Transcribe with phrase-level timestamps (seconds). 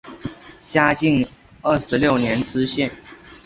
[0.67, 1.23] 嘉靖
[1.61, 2.89] 二十六年知县。